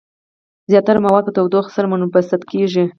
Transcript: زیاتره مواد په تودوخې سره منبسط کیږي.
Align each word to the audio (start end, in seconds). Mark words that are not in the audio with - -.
زیاتره 0.71 1.03
مواد 1.05 1.23
په 1.25 1.31
تودوخې 1.35 1.71
سره 1.75 1.89
منبسط 1.91 2.41
کیږي. 2.51 2.85